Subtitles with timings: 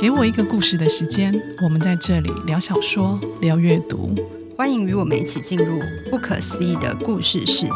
[0.00, 1.32] 给我一个故事的时间，
[1.62, 4.12] 我们在这里聊小说，聊阅读，
[4.56, 5.78] 欢迎与我们一起进入
[6.10, 7.70] 不可思议的故事世界。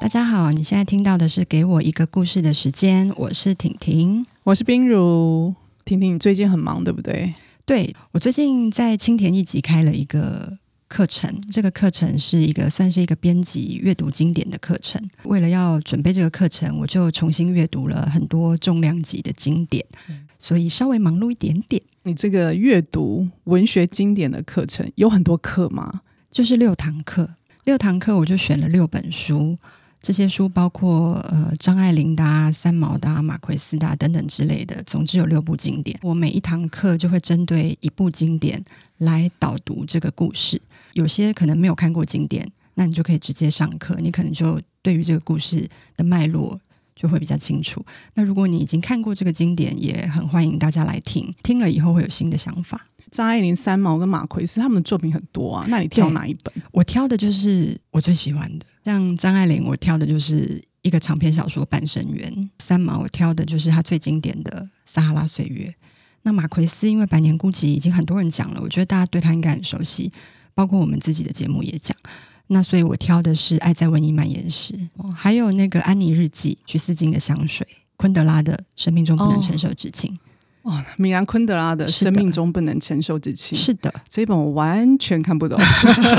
[0.00, 5.54] 大家好，你现在听到的是《给我一个故事的时间》，我是婷婷，我是冰如。
[5.84, 7.34] 婷婷，你最近很忙，对不对？
[7.66, 10.58] 对，我最近在青田一集开了一个
[10.88, 15.00] 课程，这个课程是一个算是一个编辑阅读经典的课程。
[15.24, 19.84] 为了要准备这个课程，我就重新阅读了很多重量级的经典，
[20.38, 21.80] 所以稍微忙碌一点点。
[22.02, 26.00] 你这个阅读文学经典的课程有很多课吗？
[26.30, 27.28] 就是六堂课，
[27.64, 29.56] 六堂课我就选了六本书。
[30.00, 35.98] 这些书包括呃张爱玲的、三毛的、马奎斯的、等等之类的，总之有六部经典。
[36.02, 38.64] 我每一堂课就会针对一部经典
[38.98, 40.60] 来导读这个故事。
[40.94, 46.58] 有些可能没有看过经典，那你就可以直接上课，你可能就对于这个故事的脉络
[46.96, 47.84] 就会比较清楚。
[48.14, 52.84] 那如果你已经看过这个经典，也很欢迎大家来听，听了以后会有新的想法。
[53.10, 56.52] 张爱玲、三毛跟马奎斯他们的作品很多啊，那你挑哪一本？
[56.72, 58.66] 我挑的就是我最喜欢的。
[58.84, 65.66] 像张爱玲，我挑的就是一个长篇小说《半生缘》；三毛，我挑的就是他最经典的《撒哈拉岁月》。
[66.22, 70.12] 那马奎斯，因为《百年孤寂》已经很多人讲了，我觉得大家对他应该很熟悉，
[70.54, 71.96] 包括我们自己的节目也讲。
[72.48, 74.74] 那所以我挑的是《爱在瘟疫蔓延时》，
[75.10, 77.66] 还有那个《安妮日记》、徐四金的《香水》、
[77.96, 80.10] 昆德拉的《生命中不能承受之轻》。
[80.14, 80.18] 哦，
[80.96, 83.58] 米兰昆德拉的《生命中不能承受之轻》。
[83.62, 85.58] 是的，这一本我完全看不懂。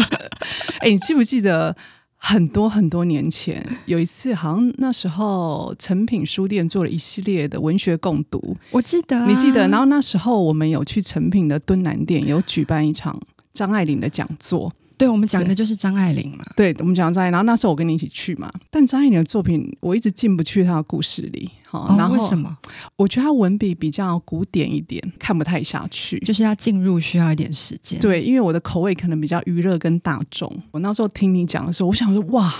[0.79, 1.75] 哎，你记不记得？
[2.21, 9.65] 很多很多年前，有一次，好像那时候诚品书店做了一系列的文学共读，我记得、啊，你记得？
[9.69, 13.17] 然后那时候我们有去诚品的敦南店，有举办一场
[13.53, 14.69] 张爱玲的讲座。
[14.99, 16.45] 对，我们讲的就是张爱玲嘛。
[16.57, 17.31] 对，我们讲张爱玲。
[17.31, 21.49] 然后那时候我跟你一起去嘛，但张爱玲的作品我一直进不去她的故事里。
[21.63, 22.57] 好、哦，然后为什么？
[22.97, 26.19] 我觉得她文笔比较古典一点，看不太下去。
[26.19, 27.99] 就是要进入需要一点时间。
[28.01, 30.53] 对，因为我的口味可能比较娱乐跟大众。
[30.71, 32.53] 我那时候听你讲的时候，我想说哇。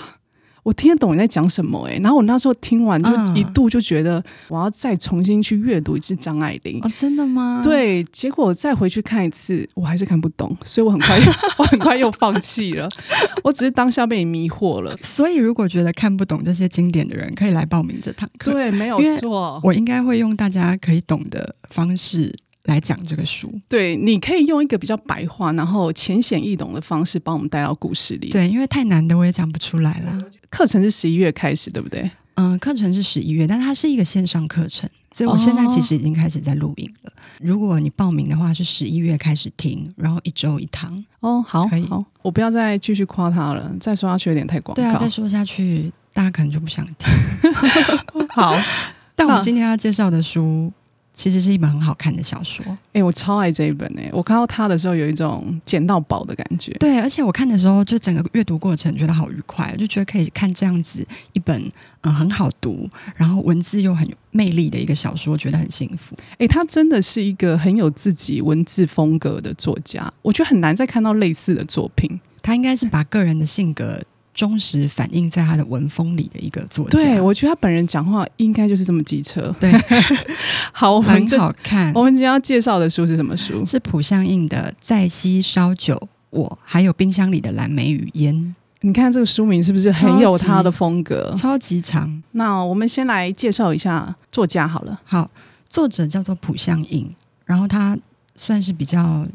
[0.62, 6.80] 我听得懂你在讲什么诶、欸，然后我那时候听完就一度就觉得我要再重新去阅读一次张爱玲。
[6.82, 7.60] 哦，真的吗？
[7.62, 11.18] 对，结果我再回去看一次，我还是看不懂，所以我很快
[11.58, 12.88] 我很快又放弃了。
[13.42, 14.96] 我只是当下被你迷惑了。
[15.02, 18.52] 所以如果觉得看不懂这些经典的人，可以来报名这堂课。
[18.52, 19.60] 对，没有错。
[19.64, 22.34] 我应该会用大家可以懂的方式。
[22.64, 28.28] 来讲这个书，对，你可以用一个比较白话，然后浅显易懂的方式，把我们带到故事里。
[28.28, 30.22] 对，因为太难的我也讲不出来了。
[30.50, 32.10] 课程是十一月开始，对不对？
[32.34, 37.10] 嗯，课程是十一月，但它是一个线上课程，所以我现在其实已经开始在录影了。
[37.10, 41.04] 哦、如果你报名的话，是十一月开始听，然后一周一堂。
[41.20, 41.86] 哦，好，可以。
[41.86, 44.82] 好，我不要再继续夸他了，再说下去有点太广告。
[44.82, 47.52] 对啊，再说下去大家可能就不想听。
[48.30, 48.54] 好，
[49.16, 50.72] 但我们今天要介绍的书。
[51.20, 54.10] 其实是一本很好看的小说，哎、欸，我超爱这一本哎、欸！
[54.10, 56.72] 我看到它的时候有一种捡到宝的感觉。
[56.80, 61.70] 对，而且我看的时候，就整个阅读过程觉得好愉快，就觉得可以看这样子一本
[62.00, 66.16] 嗯很好读，然后文字又很有魅力的一个小说，觉得很幸福。
[66.32, 72.18] 哎、欸，他真的是一个很有自己文字风格的作家，我觉得很难再看到类似的作品。
[72.40, 74.00] 他应该是把个人的性格。
[74.32, 79.54] 忠实反映在他的文风里的一个作家，对，我觉得他本人讲话应该就是这么机车。
[79.60, 79.70] 对，
[80.72, 81.92] 好，很好看。
[81.94, 83.64] 我们今天要介绍的书是什么书？
[83.66, 88.34] 是浦相印的《在西烧酒，我还有冰箱里的蓝莓与烟》。
[88.82, 91.34] 你看这个书名是不是很有他的风格？
[91.36, 92.22] 超级长。
[92.32, 95.00] 那我们先来介绍一下作家好了。
[95.04, 95.30] 好，
[95.68, 97.14] 作者叫做浦相印，
[97.44, 97.98] 然后他
[98.34, 99.26] 算是比较。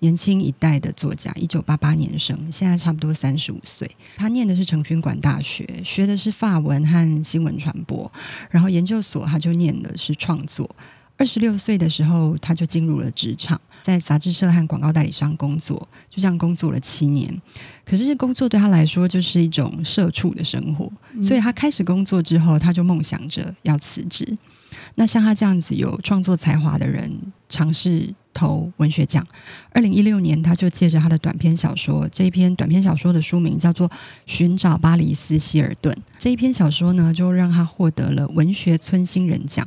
[0.00, 3.90] 年轻一代的作家，一九八八年生，现在差不多三十五岁。
[4.16, 8.10] 他念的是成均馆大学，学的是法文和新闻传播，
[8.50, 10.68] 然后研究所他就念的是创作。
[11.16, 15.76] 二十六岁的时候，他就进入了职场，在杂志社和广告代理商工作，
[16.08, 17.42] 就这样工作了七年。
[17.84, 20.88] 可是工作对他来说就是一种社畜的生活，
[21.20, 24.38] 所以他开始工作之后，他就梦想着要辞职。
[24.98, 27.08] 那像他这样子有创作才华的人，
[27.48, 29.24] 尝试投文学奖。
[29.70, 33.88] 二零一六年，他就借着他的短篇小说，这一篇短篇小说的书名叫做
[34.26, 35.94] 《寻找巴黎斯希尔顿》。
[36.18, 39.64] 这一篇小说呢，就让他获得了文学村新人奖。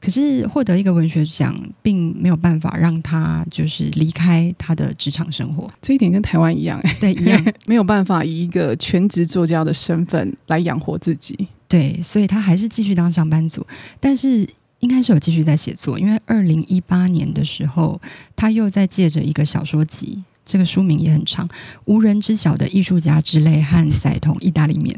[0.00, 1.52] 可是获得一个文学奖，
[1.82, 5.68] 并没有办法让他就是离开他的职场生活。
[5.82, 11.48] 这一点跟台湾一样，对，一样 没有办法以一个全职作家的身份来养活自己。
[11.66, 13.66] 对，所以他还是继续当上班族，
[13.98, 14.48] 但是
[14.80, 18.00] 应该是有继续在写作，因为二零一八年的时候，
[18.36, 21.48] 他又在借着一个小说集，这个书名也很长，
[21.86, 24.94] 《无人知晓的艺术家之泪和赛同意大利面》，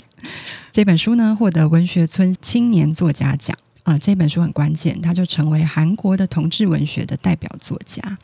[0.71, 8.19] 这本书呢，获得文学村青年作家奖啊、这本书很关键，他就成为韩国的同志文学的代表作家。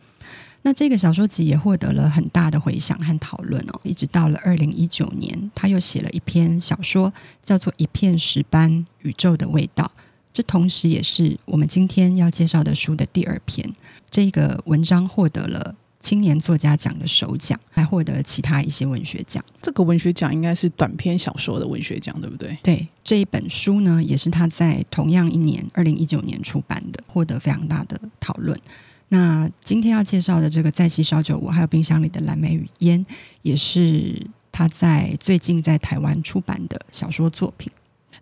[0.62, 7.12] 那这个小说集也获得了很大的回响和讨论哦，一直到了二零一九年，他又写了一篇小说，
[7.42, 9.90] 叫做《一片石斑宇宙的味道》，
[10.36, 13.66] 这同时也是我们今天要介绍的书的第二篇。
[14.10, 19.42] 这个文章获得了青年作家奖的首奖，还获得其他一些文学奖。
[19.62, 22.54] 这个文学奖应该是短篇小说的文学奖，对不对？
[22.62, 28.60] 对，这一本书呢，也是他在同样一年二零一九年出版的，获得非常大的讨论。
[29.08, 33.06] 那今天要介绍的这个在西烧酒窝，还有冰箱里的蓝莓与烟，
[33.40, 34.20] 也是
[34.52, 37.72] 他在最近在台湾出版的小说作品。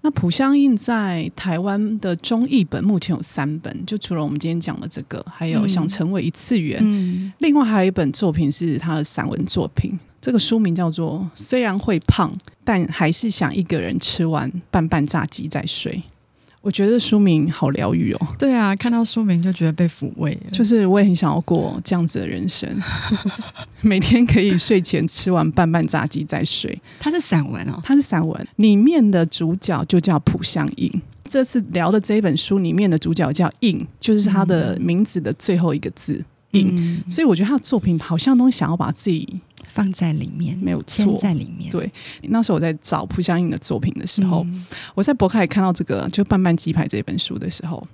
[0.05, 12.31] 那蒲相印在台湾的中译本目前有三本，就除了我们今天讲的这个，还有想成为一次元，嗯，另外还有一本作品是他的散文作品，这个书名叫做《虽然会胖，
[12.63, 15.93] 但还是想一个人吃完半半炸鸡再睡》。
[16.65, 18.27] 我觉得书名好疗愈哦。
[18.39, 20.51] 对啊，看到书名就觉得被抚慰了。
[20.51, 22.67] 就是我也很想要过这样子的人生，
[23.83, 26.81] 每天可以睡前吃完半半炸鸡再睡。
[26.99, 30.91] 它是散文哦，它是散文，里面的主角就叫朴相印。
[31.29, 36.15] 这次聊的这一本书里面的主角叫印，就是他的名字的最后一个字。
[36.15, 36.25] 嗯，
[37.09, 39.41] 所以我觉得他的作品好像都想要把自己
[39.71, 41.71] 放在里面，没有错，在里面。
[41.71, 41.91] 对，
[42.23, 47.87] 那时候我在找蒲相应的作品的时候，嗯、我在博客也看到这个，就《半半鸡排》这本书的时候，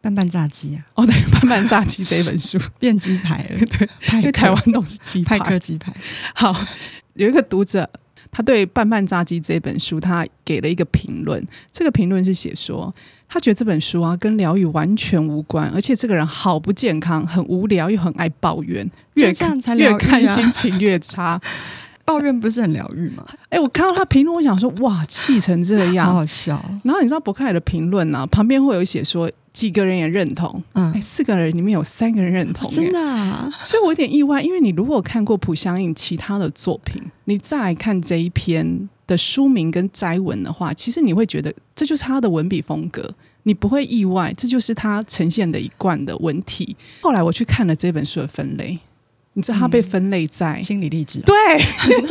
[0.00, 2.58] 拌拌炸鸡啊，哦对，《拌拌炸鸡》这一本书。
[2.78, 5.92] 变鸡排了， 对，因为台湾都是鸡排，派克鸡排。
[6.34, 6.66] 好，
[7.14, 7.88] 有一个读者。
[8.32, 11.44] 他对《拌拌炸鸡》这本书，他给了一个评论。
[11.72, 12.94] 这个评论是写说，
[13.32, 18.84] 他觉得这本书啊跟疗愈完全无关，而且这个人好不健康，很无聊又很爱抱怨，
[19.14, 21.40] 越看、啊、越看心情越差。
[22.04, 23.24] 抱怨不是很疗愈吗？
[23.50, 26.60] 哎、欸，我看到他评论，我想说，哇，气成这样，好好笑。
[26.82, 29.30] 然后你知道博客来的评论呢，旁边会有写说。
[29.52, 43.12] 几个人也认同，嗯，哎，四个人里面有三个人认同，真的啊，所以我有点意外，因为你如果看过蒲相印其他的作品，你再来看这一篇的书名跟摘文的话，其实你会觉得这就是他的文笔风格，
[43.42, 46.76] 你不会意外，这就是他呈现的一贯的文体。
[47.00, 48.78] 后来我去看了这本书的分类。
[49.40, 51.34] 你知道他被分类在、嗯、心理励志、啊，对，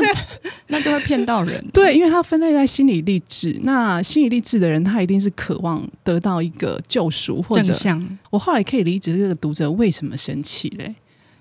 [0.66, 1.64] 那就会骗到人。
[1.72, 8.18] 对，因为他分类在心理励志，那心理励志的人，他一定是渴望得到一个救赎或者正向。
[8.32, 10.86] 我后来可以理解这个读者为什么生气嘞，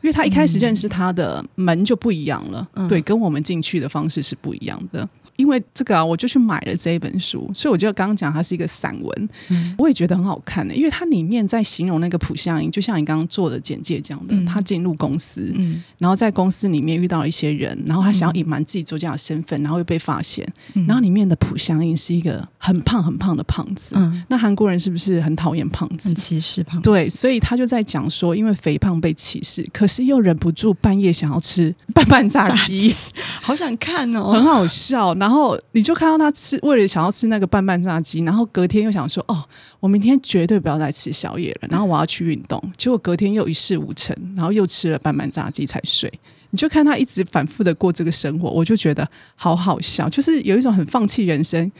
[0.02, 5.08] 因为他一开始认识他的门就不一样了，嗯、对，跟我们进去的方式是不一样的。
[5.38, 10.74] 因为这个啊，我就去买了这一本书，所以我觉得刚刚讲它是一个散文，嗯、我也觉得很好看的。
[10.74, 20.44] 因为它里面在形容那个朴相英，就像你刚刚做的简介讲的，嗯、他进入公司，嗯、然后在公司里面遇到了一些人，然后他想要隐瞒自己作家的身份，然后又被发现。
[20.74, 26.08] 嗯、然后里面的朴相英是一个很胖很胖的胖子，嗯、那韩国人是不是很讨厌胖子？
[26.08, 26.90] 很歧视胖子？
[26.90, 32.92] 对，所以他就在讲说，因为肥胖被歧视，可是又忍不住半夜想要吃半半炸鸡，
[33.40, 35.14] 好想看哦，很好笑。
[35.14, 36.08] 然后然后你就看。
[36.08, 39.44] 到他吃，为了想要吃那个半半炸鸡，然后隔天又想说：“哦，
[39.78, 46.10] 我明天绝对不要再吃宵夜了。”然后我要去运动，结果隔天又一事无成，然后又吃了半半炸鸡才睡。
[46.48, 51.70] 你就看他一直反复的过这个生活，我就觉得好好笑，就是有一种很放弃人生，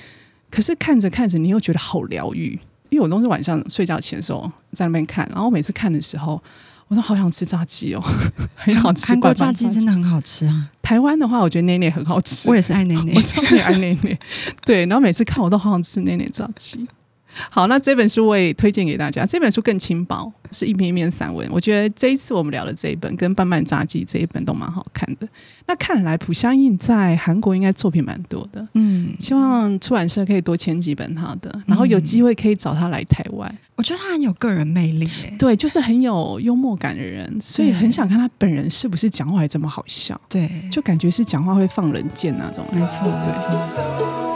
[0.51, 2.61] 可是看着看着你又觉得好疗愈。
[2.91, 6.39] 因为我都是晚上睡觉前的时候在那边看，然后每次看的时候。
[6.89, 8.03] 我都好想吃炸鸡哦，
[8.57, 9.07] 很好吃。
[9.09, 10.69] 韩国炸鸡真的很好吃啊！
[10.83, 12.49] 台湾的话，我觉得内内很好吃。
[12.49, 14.19] 我也是爱内内， 我超级爱内内。
[14.65, 16.87] 对，然后每次看我都好想吃内内炸鸡。
[17.51, 19.25] 好，那这本书我也推荐给大家。
[19.25, 21.49] 这本书更轻薄，是一篇一篇散文。
[21.51, 25.29] 我觉得这一次我们聊的这一本跟《半半炸鸡》这一本都蛮好看的。
[25.67, 28.67] 那看来朴相印在韩国应该作品蛮多的。
[28.75, 33.49] 嗯，希望出版社可以多签几本他的，然后有机会可以找他来台湾。
[33.51, 40.19] 嗯，我觉得他很有个人魅力，对，就是很有幽默感的人，所以很想看他本人是不是讲话还这么好笑。
[40.29, 42.65] 对，就感觉是讲话会放人箭那种。
[42.73, 44.28] 没错，没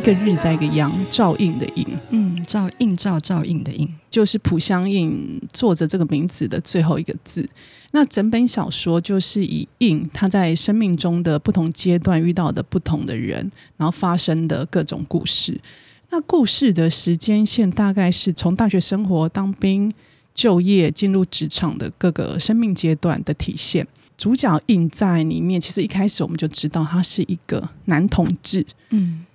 [0.00, 7.46] 一个日在一个阳，照应的应，嗯，照映照照应的应，就是蒲相应作者这个名字的最后一个字。
[7.90, 15.60] 那整本小说就是以应他在生命中的不同阶段遇到的不同的人，然后发生的各种故事。
[16.08, 19.92] 那故事的时间线大概是从大学生活、当兵、
[20.34, 23.86] 就业、进入职场的各个生命阶段的体现。
[24.16, 29.26] 主角印在里面，其实一开始我们就知道他是一个男同志，嗯。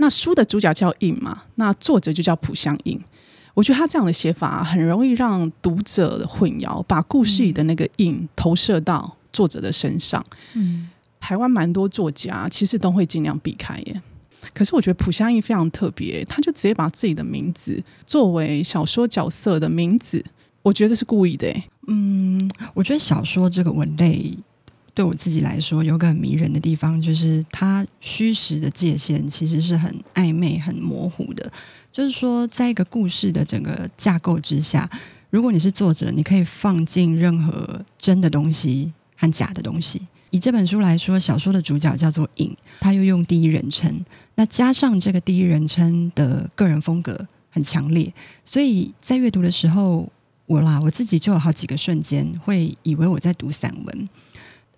[0.00, 2.98] 那书的主角叫印嘛，那作者就叫朴相印。
[3.52, 10.24] 我觉得他这样的写法很容易让读者混淆，把故事里的那个印投射到作者的身上。
[10.54, 10.88] 嗯，
[11.20, 14.02] 台湾蛮多作家其实都会尽量避开耶。
[14.54, 20.24] 可是我觉得朴香印非常特别，他就直接把自己的名字作为小说角色的名字，
[20.62, 21.54] 我觉得是故意的。
[21.88, 24.34] 嗯，我觉得小说这个文类
[24.94, 31.50] 对我自己来说有个很迷人的地方，就是它虚实的界限其实是很暧昧、很模糊的。
[31.92, 34.88] 就是说，在一个故事的整个架构之下，
[35.30, 40.00] 如果你是作者，你可以放进任何真的东西和假的东西。
[40.30, 43.92] 以这本书来说，小说的主角叫做影，他又用第一人称，
[44.36, 48.12] 那加上这个第一人称的个人风格很强烈，
[48.44, 50.08] 所以在阅读的时候，
[50.46, 54.04] 我啦我自己就有好几个瞬间会以为我在读散文。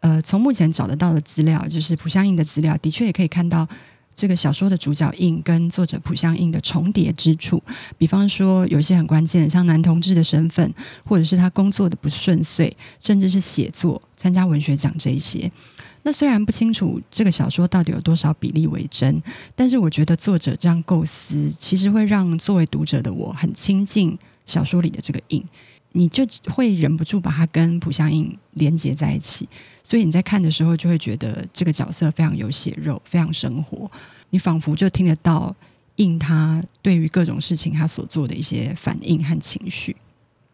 [0.02, 3.66] 呃，从目前找得到的资料，就是朴香印的资料，的确也可以看到。
[4.14, 7.60] 这个小说的主角印跟作者朴香印的重叠之处，
[7.96, 10.70] 比方说有些很关键，像男同志的身份，
[11.02, 15.50] 或者是他工作的不顺遂，甚至是写作、参加文学奖这一些。
[16.02, 19.20] 那虽然不清楚这个小说到底有多少比例为真，
[19.56, 24.18] 但是我觉得作者这样构思，其实会让作为读者的我很亲近
[24.52, 25.42] 小说里的这个印。
[25.94, 29.46] 你就会忍不住把它跟朴香印连接在一起，
[29.84, 33.90] 所以你在看的时候就会觉得这个角色非常有血肉，非常生活。
[34.30, 35.54] 你仿佛就听得到
[35.96, 39.94] 印他对于各种事情他所做的一些反应和情绪，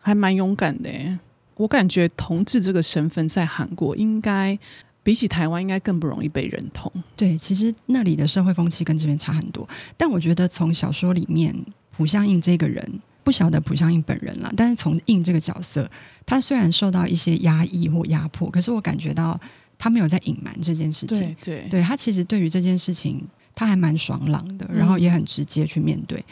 [0.00, 1.16] 还蛮勇敢的耶。
[1.54, 4.58] 我感觉同志这个身份在韩国应该
[5.04, 6.92] 比起台湾应该更不容易被认同。
[7.14, 11.54] 对，其实那里的社会风气跟这边差很多，但我觉得从小说里面
[11.96, 13.00] 朴相印这个人。
[13.28, 15.86] 不晓得朴相印本人了，但是从印这个角色，
[16.24, 19.38] 他虽然受到一些压抑或压迫，可是我感觉到
[19.76, 21.18] 他没有在隐瞒这件事情。
[21.18, 23.22] 对，对，对他其实对于这件事情，
[23.54, 26.18] 他还蛮爽朗的，然后也很直接去面对。
[26.18, 26.24] 嗯、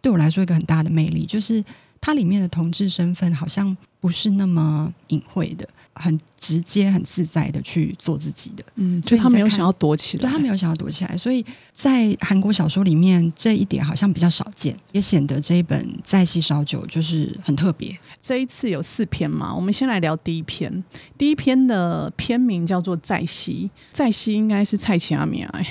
[0.00, 1.64] 对我来说，一个很大的魅力就是。
[2.00, 8.64] 它里面的同志身份好像不是那么隐晦的，很直接、很自在的去做自己的。
[8.74, 17.98] 嗯，就他没有想要躲起来，对，他没有想要躲起来，所以在韩国小说里面这一点好像比较少见，也显得这一本《在熙少酒》就是很特别。
[18.20, 20.84] 这一次有四篇嘛，我们先来聊第一篇。
[21.16, 25.66] 第一篇的篇名叫做《在熙》，在熙应该是蔡奇阿米埃。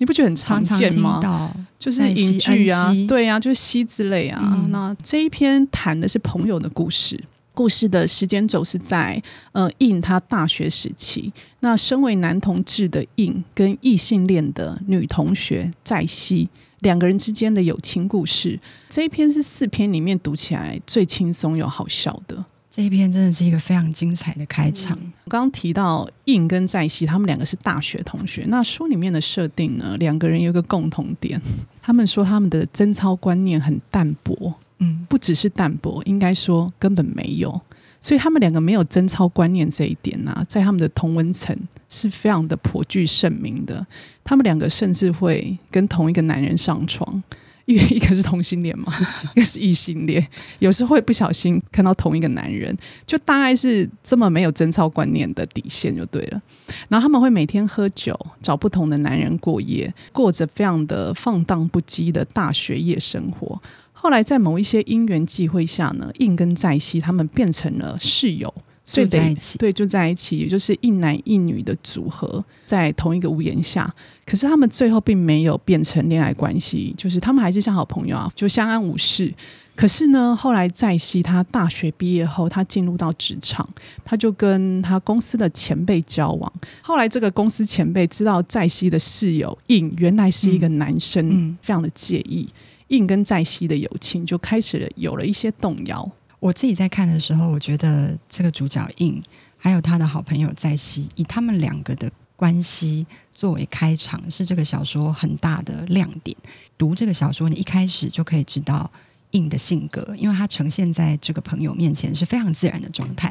[0.00, 1.20] 你不觉得很常见吗？
[1.22, 4.40] 常常就是影剧啊，对啊，就是西之类啊。
[4.42, 11.30] 嗯、那这一篇谈的是朋友的故事，故事的时间轴是在呃印他大学时期。
[11.60, 18.58] 那身为男同志的印跟异性恋的女同学在西两个人之间的友情故事。
[18.88, 22.42] 这一篇是四篇里面读起来最轻松又好笑的。
[22.70, 24.96] 这一篇真的是一个非常精彩的开场。
[25.00, 28.44] 嗯、我刚刚提到印跟在熙，他们两个是大学同学。
[28.46, 31.40] 那书里面的设定呢，两个人有一个共同点，
[31.82, 34.54] 他们说他们的贞操观念很淡薄。
[34.78, 37.60] 嗯，不只是淡薄，应该说根本没有。
[38.00, 41.54] 所以他们两个没有贞操观念这一点呢、啊，在他们的同文层
[41.88, 43.84] 是非常的颇具盛名的。
[44.24, 47.22] 他们两个甚至会跟同一个男人上床。
[47.70, 48.92] 因为一个是同性恋嘛，
[49.36, 50.26] 一个是异性恋，
[50.58, 56.42] 有时候会不小心看到同一个男人，就大概是这么没有贞操观念的底线就对了。
[56.88, 63.60] 然后他们会每天喝酒，找不同的男人过夜，过着非常的放荡不羁的大学夜生活。
[63.92, 68.52] 后来在某一些因缘际会下呢，印跟在西他们变成了室友。
[68.94, 73.92] 睡在一起，对，就在一起，也就是一男一女的组合，在同一个屋檐下。
[74.26, 79.32] 可是他们最后并没有变成恋爱关系，就是他们还是像好朋友啊，就相安无事。
[79.76, 83.66] 可是呢，后来在熙他大学毕业后，他进入到职场，
[84.04, 86.52] 他就跟他公司的前辈交往。
[86.82, 92.46] 后来这个公司前辈知道在熙的室友印原来是一个男生，嗯，非常的介意，
[92.88, 96.06] 印跟在熙的友情就开始了有了一些动摇。
[96.40, 99.22] 我自己在看的时候，我觉得这个主角印
[99.58, 106.34] 还有他的好朋友在熙，以他们两个的关系作为开场，是这个小说很大的亮点。
[106.78, 108.90] 读这个小说，你一开始就可以知道
[109.32, 113.30] 印的性格，因为他呈现在这个朋友面前是非常自然的状态。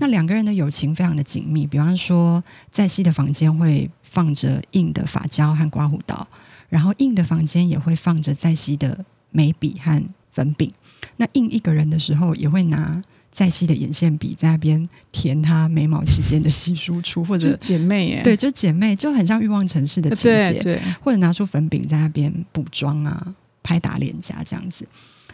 [0.00, 2.42] 那两个人的友情非常的紧密，比方说
[2.72, 6.26] 在熙的房间会放着印的发胶和刮胡刀，
[6.68, 10.02] 然后印的房间也会放着在熙的眉笔和
[10.32, 10.72] 粉饼。
[11.20, 12.98] 那印一个人的时候，也会拿
[13.30, 24.88] 在熙的眼线笔在那边填他眉毛之间的稀疏处，或者姐妹耶，对，就姐妹，就很像欲望城市的情节，对，或者拿出粉饼在那边补妆啊，拍打脸颊这样子。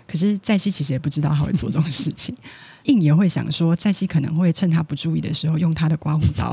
[0.08, 2.36] 可是在熙其实也不知道他会做这种事情，
[2.86, 6.52] 印也会想说，在熙可能会趁他不注意的时候，用他的刮胡刀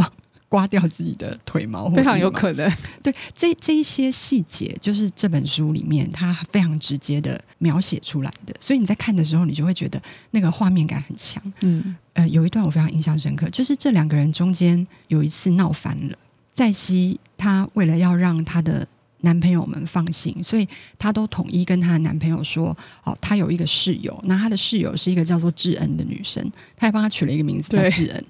[0.53, 2.71] 刮掉自己的腿毛，非常有可能。
[3.01, 11.41] 对，这这一些细节，就是这本书里面它非常直接的描写出来的，所以你在看的时候，你就会觉得那个画面感很强。
[11.63, 16.15] 嗯，呃，有一段我非常印象深刻，就是这两个人中间有一次闹翻了，
[16.53, 18.87] 在熙她为了要让她的
[19.21, 20.67] 男朋友们放心，所以
[20.99, 28.23] 她都统一跟她的男朋友说：“哦，她有一个室友，那她的室友是一个叫做智恩的女生，她还帮她取了一个名字叫智恩，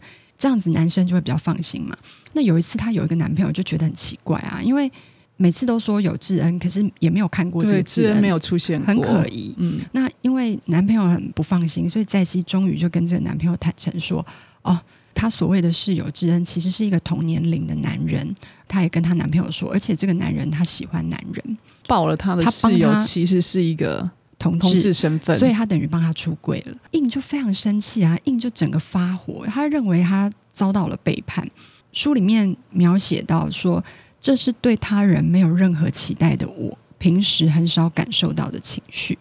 [0.43, 1.95] 这样子男生就会比较放心嘛。”
[2.33, 4.91] 那有一次她有一个男朋友就觉得很奇怪啊，因为
[5.38, 9.55] 每次都说有智恩，可是也没有看过这个智恩，没有出现过，很可疑。
[9.57, 14.25] 嗯，那因为男朋友很不放心，所以在熙终于就跟这个男朋友坦诚说
[14.63, 14.77] ：“哦。”
[15.15, 18.35] 她所谓的室友智恩，其实是一个同年龄的男人。
[18.67, 21.57] 她也跟她男朋友说，而且这个男人他喜欢男人，
[21.88, 24.09] 爆了她的室友其实是一个
[24.43, 26.75] 同同志身份，所以他等于帮他出柜了。
[26.91, 31.47] 印就非常生气啊，印就整个发火，他认为他遭到了背叛。
[31.93, 33.83] 书里面描写到说，
[34.19, 39.17] 这是对他人没有任何期待的我，平时很少感受到的情绪。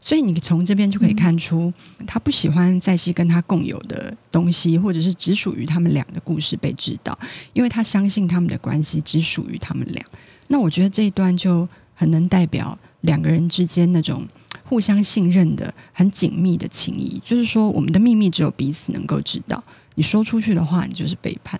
[0.00, 1.72] 所以你从这边就可以看出，
[2.06, 7.18] 他不喜欢在熙跟他共有的东西，或者是只属于他们俩的故事被知道，
[7.54, 10.04] 因为他相信他们的关系只属于他们俩。
[10.48, 14.26] 那我觉得这一段就很能代表两个人之间那种
[14.74, 17.22] 互相信任的、很紧密的情谊。
[17.24, 19.62] 就是说，我们的秘密只有彼此能够知道，
[19.94, 21.56] 你说出去的话，你就是背叛。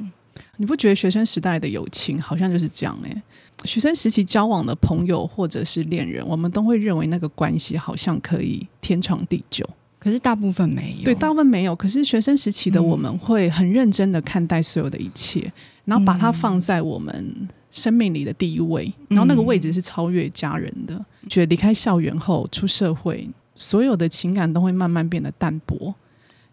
[0.57, 3.23] 你不觉得学生时代的友情好像就是这样诶？
[3.65, 9.65] 学生时期交往的朋友或者是恋人，我们都会认为那个关系好像可以天长地久，
[10.05, 11.05] 可是大部分没有。
[11.05, 11.75] 对，大部分没有。
[11.75, 15.53] 可是学生时期的我们会很认真的看待所有的一切，嗯、
[15.87, 20.95] 然后把它放在我们生命里的第一位，嗯、然后那个位置是超越家人的。
[20.95, 25.95] 嗯、觉得离开校园后出社会，所有的情感都会慢慢变得淡薄。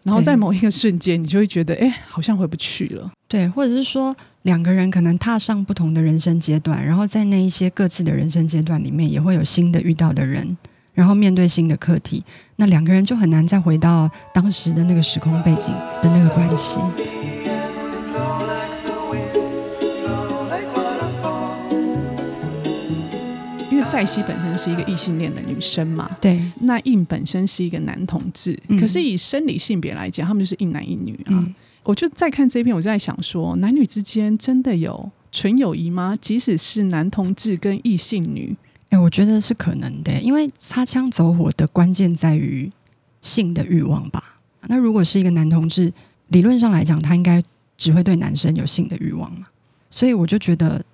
[0.04, 3.12] 然后在某一个瞬间，你就会觉得，哎，好像回不去了。
[3.28, 10.58] 对，或者是说，两个人可能踏上不同的人生阶段，然后在那一些各自的人生阶段里面，也会有新的遇到的人，
[10.94, 12.24] 然后面对新的课题，
[12.58, 16.80] 那两个人就很难再回到当时的那个时空背景的那个关系。
[23.72, 26.12] 因为在熙本身是一个异性恋的女生嘛？
[26.20, 26.42] 对。
[26.60, 31.32] 那印本身是一个男同志，嗯、可是以生理性别来讲，他们就是一男一女啊。
[31.32, 36.16] 嗯、我就在看这篇，我就在想说，男女之间真的有纯友谊吗？
[36.20, 38.56] 即使是男同志跟异性女，
[38.92, 42.72] 哎，我觉得是可能的，因为擦枪走火的关键在于
[43.22, 44.36] 性的欲望吧。
[44.68, 45.92] 那如果是一个男同志，
[46.28, 47.44] 理论上来讲，他应该
[47.78, 49.48] 只会对男生有性的欲望嘛。
[49.90, 50.86] 所以我就觉得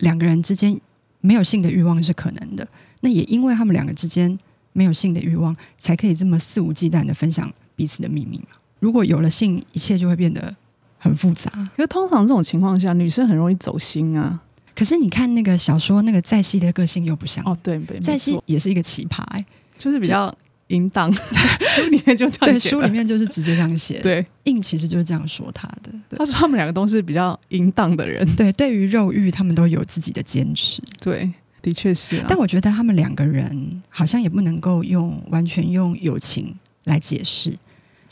[0.00, 0.80] 两个人之间。
[1.24, 2.66] 没有性的欲望是可能的，
[3.02, 4.36] 那也因为他们两个之间
[4.72, 8.46] 没有性的欲望，才可以这么肆无忌惮的分享彼此的秘密嘛。
[8.80, 10.52] 如果有了性，一切就会变得
[10.98, 11.48] 很复杂。
[11.76, 14.42] 可是通常这种情况下，女生很容易走心啊。
[14.74, 20.34] 可是你看那个小说，那个在熙的个性又不像哦，对，对，在熙也是一个奇葩，欸，就是比较
[20.68, 21.12] 淫荡。
[21.60, 24.00] 书里面就这样写，对，书里面就是直接这样写。
[24.00, 25.90] 对，印其实就是这样说他的。
[26.16, 28.26] 他说他们两个都是比较淫荡的人。
[28.36, 30.82] 对，对于肉欲，他们都有自己的坚持。
[31.00, 31.30] 对，
[31.62, 32.26] 的确是啊。
[32.28, 36.54] 但我觉得他们两个人好像也不能够用完全用友情
[36.84, 37.56] 来解释。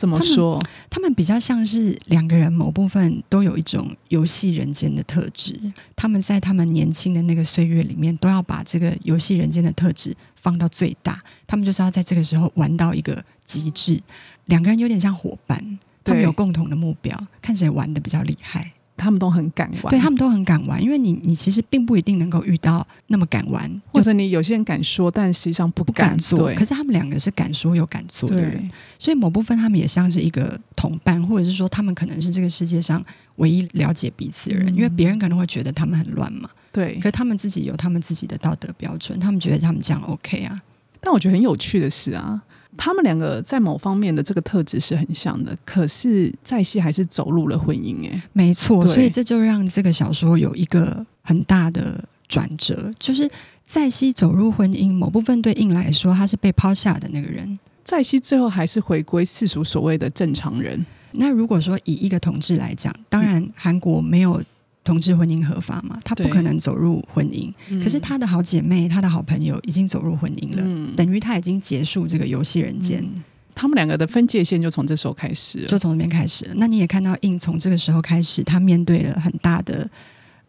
[0.01, 0.59] 怎么说？
[0.59, 5.61] 他们，他们比较像是两个人某部分都有一种游戏人间的特质。
[5.95, 11.21] 他们在他们年轻的那个岁月里面，都要把这个游戏人间的特质放到最大。
[11.47, 14.01] 他们就是要在这个时候玩到一个极致。
[14.47, 18.73] 两个人有点像伙伴，他们有共同的目标，看谁玩的比较厉害。
[19.01, 26.53] 他们都很敢玩，对，他们都很敢玩，因为你你其实并不一定能够遇到那么敢玩，或者你有些人敢说，但实际上不敢，不敢做。
[26.55, 33.03] 可是他们两个是敢说又敢做的人，所以某部分他们也像是一个同伴，或者是说他们可能是这个世界上
[33.37, 40.55] 唯一了解彼此的人，嗯、因为别人可能会觉得他们很乱嘛，对，可是他们自己有他们自己的道德标准，他们觉得他们这样 OK 啊。
[41.01, 42.43] 但我觉得很有趣的是啊。
[42.77, 48.09] 他们两个在某方面的这个特质是很像的，可是在熙还是走入了婚姻。
[48.09, 53.31] 哎，没错，所以这就让这个小说有一个很大的转折，就是
[53.65, 57.59] 在熙走入婚姻，某部分对应来说，他是被抛下的那个人。
[57.85, 60.87] 在熙最后还是回归世俗所谓的正常人。
[61.13, 64.43] 那如果说以一个同志来讲，当然韩国没有。
[64.91, 65.97] 同志婚姻合法嘛？
[66.05, 67.49] 他不可能走入婚姻。
[67.69, 73.01] 嗯、可是他的好姐妹、他的好朋友已经走入婚姻了，嗯、等于他已经结束这个游戏人间。
[73.01, 73.23] 嗯、
[73.55, 76.55] 他们两个的分界线就从这时候开始，就从那边开始了。
[76.57, 79.89] 那你也看到，印从这个时候开始，他面对了很大的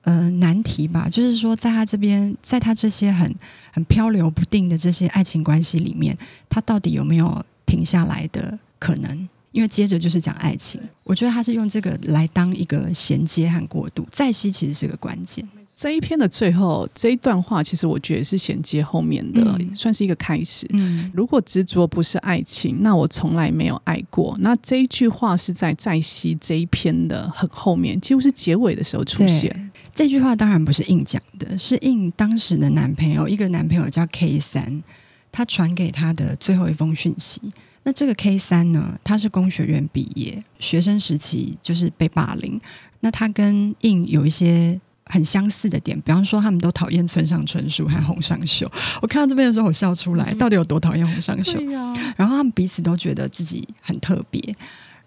[0.01, 1.07] 呃难题吧？
[1.07, 3.31] 就是说，在他这边，在他这些很
[3.71, 6.17] 很漂流不定的这些爱情关系里面，
[6.49, 9.29] 他到底有没有停下来的可能？
[9.51, 10.79] 因为接着就是讲爱情。
[11.03, 14.05] 我觉得他是用这个来当一个衔接和过渡。
[14.11, 15.47] 在西其实是个关键。
[15.73, 20.67] 这一篇的最后这一段话，其实我觉得是衔接后面的，嗯、算是一个开始。
[20.73, 24.37] 嗯，如果执着不是爱情，那我从来没有爱过。
[24.41, 29.71] 那这一句话是在在西这一篇的很后面，几乎是结尾的时候出现。
[29.95, 34.83] 这句话当然不是硬讲的，是应当时的男朋友，一个男朋友叫 K 三，
[35.31, 37.41] 他传给他的最后一封讯息。
[37.83, 42.59] 那这个 K 三呢，他是工学院毕业，学生时期就是被霸凌。
[43.01, 44.79] 那他跟印有一些。
[45.05, 48.71] 很相似的点，比方说他们都讨厌村上春树和洪尚秀。
[49.01, 51.59] 我看到这边的时候，我笑出来，到底有多讨厌洪尚秀？
[51.75, 54.55] 啊、然后他们彼此都觉得自己很特别。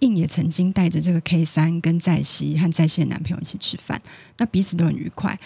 [0.01, 3.99] 印也曾经带着这个 K 三跟在熙和在熙的男朋友一起吃饭，
[4.37, 5.39] 那彼此都很愉快。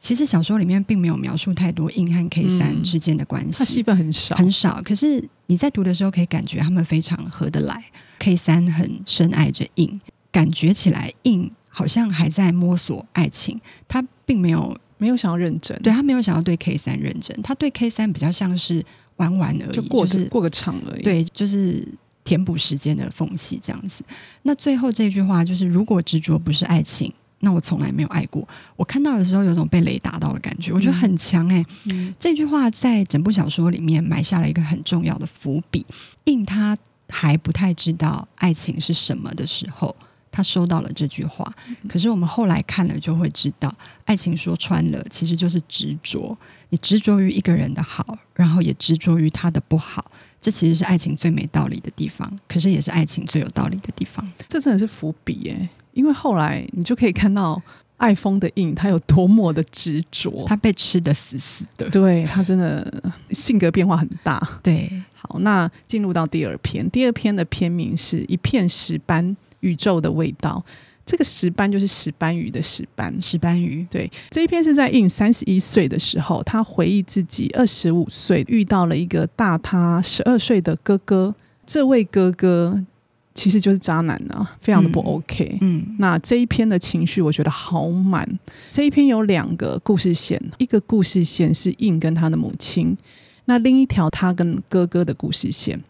[0.00, 4.80] 其实小说里面并没有描述太多硬和 K 三之间的关系，他戏份很少很少。
[4.82, 7.84] 可是你在读的时候可以感觉他们非常合得来。
[8.18, 11.50] K 三很深爱着硬，感觉起来硬。
[11.68, 18.82] 好像还在摸索爱情，他并没有没有想要认真，对，他没有想要对 K 三认真，他对 K 三比较像是
[19.16, 21.86] 玩玩而已，就过就是过个场而已，对，就是
[22.24, 24.02] 填补时间的缝隙这样子。
[24.44, 27.12] 那最后这句话就是：如果执着不是爱情，
[27.46, 28.46] 那我从来没有爱过。
[28.74, 31.66] 我看到的时候有种被雷打到的感觉，我觉得很强哎、欸。
[31.84, 35.86] 嗯、这句话在整部小说里面埋下了一个很重要的伏笔，
[36.24, 36.76] 应他
[37.08, 39.94] 还不太知道爱情是什么的时候。
[40.32, 41.50] 他收到了这句话，
[41.88, 43.72] 可是我们后来看了就会知道，
[44.04, 46.36] 爱情说穿了其实就是执着。
[46.68, 50.04] 你执着于一个人的好，然后也执着于他的不好，
[50.46, 54.24] 这其实是爱情最没道理的地方，可是也是爱情最有道理的地方。
[54.46, 57.60] 这真的是伏笔耶，因为后来你就可以看到
[57.96, 64.40] 爱疯的印他有多么的执着，他被吃得死死的，对，他真的性格变化很大。
[64.62, 69.36] 对，好，那进入到第二篇，第二篇的篇名是一片石斑。
[69.60, 70.64] 宇宙的味道，
[71.06, 73.86] 这个石斑就是石斑鱼的石斑，石斑鱼。
[73.88, 81.32] 对，这一篇是在印三十一岁的时候，他回忆自己二十五岁遇到了一个大他十二岁的哥哥，
[81.64, 82.84] 这位哥哥
[83.32, 85.58] 其实就是渣男啊，非常的不 OK。
[85.60, 88.28] 嗯，嗯，那这一篇的情绪我觉得好满。
[88.68, 92.96] 这一篇有两个故事线，一个故事线是印跟他的母亲，
[93.44, 95.80] 那另一条他跟哥哥的故事线。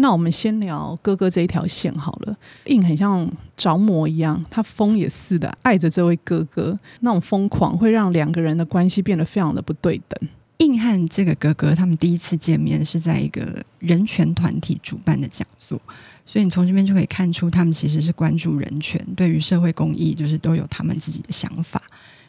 [0.00, 2.36] 那我们先聊哥哥这一条线好了。
[2.66, 10.28] 印很像着魔一样，他疯也似的爱着这位哥哥，那种疯狂会让两个人的关系变得非常的不对等。
[10.58, 15.80] 硬汉这个哥哥他们第一次见面是在一个人权团体主办的讲座，
[16.24, 21.82] 所以你从这边就可以看出他们其实是关注人权，对于社会公益就是都有他们自己的想法。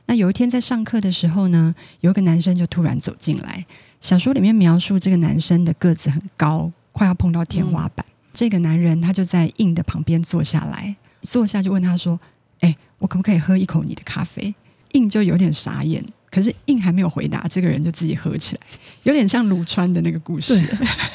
[0.07, 3.65] 那有一天在上课的时候呢，有一个男生就突然走进来。
[4.01, 6.71] 小说里面描述这个男生的个子很高。
[6.99, 12.19] 快要碰到天花板，嗯、这个男人他就在印的旁边坐下来，坐下就问他说
[12.59, 14.53] ：“哎，我可不可以喝一口你的咖啡？”
[14.91, 18.61] 印就有点傻眼，可是印还没有回答，这个人就自己喝起来，
[19.03, 20.61] 有点像鲁川的那个故事，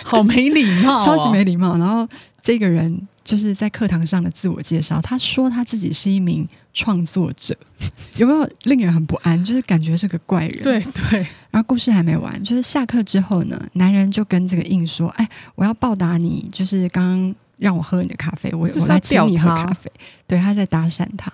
[0.02, 1.76] 好没礼貌、哦， 超级没礼貌。
[1.76, 2.08] 然后
[2.40, 7.56] 这个人就是在课堂上的自我介绍，他说他自己是一名创作者，
[8.16, 9.42] 有没有令人很不安？
[9.42, 10.62] 就是感觉是个怪人。
[10.62, 11.26] 对对。
[11.50, 19.90] 然后故事还没完，就是下课之后呢，男人就跟这个印说：“哎，我要报答你，就是刚刚让我喝你的咖啡，我我来请你喝咖啡。”
[20.28, 21.32] 对，他在搭讪他。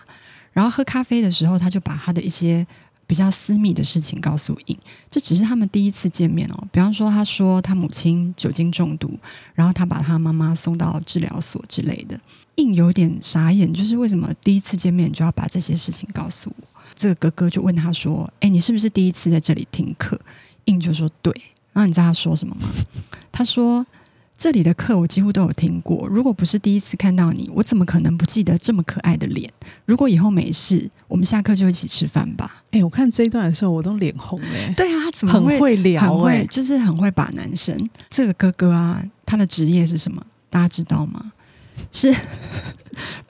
[0.53, 2.67] 然后喝咖啡的时候，他就把他的一些
[3.11, 4.79] 比较私密的事情告诉印。
[5.11, 6.69] 这只是他们第一次见面哦。
[6.71, 9.19] 比方说，他说他母亲酒精中毒，
[9.53, 12.21] 然后他把他妈妈送到治疗所之类的。
[12.55, 16.69] 印有点傻眼，就是为什么第一次见面就要把这些事情告诉我？
[16.95, 20.21] 这个哥哥就问他说：“哎，你是不是第一次在这里听课？”
[20.67, 21.35] 印就说：“对。”
[21.75, 22.69] 然后你知道他说什么吗？
[23.33, 23.85] 他说
[24.41, 26.09] ：“这里的课我几乎都有听过。
[26.09, 29.53] 如果不是第一次看到你，我怎么可能不记得这么可爱的脸？
[29.85, 34.75] 如果以后没事，我们下课就一起吃饭吧。”哎，我看这一段的时候，我都脸红了。
[34.75, 36.01] 对啊，他怎么会很会聊？
[36.01, 37.77] 很会，就是很会把男生。
[38.09, 40.17] 这个哥哥啊，他的职业是什么？
[40.49, 41.33] 大家知道吗？
[41.93, 42.15] 是。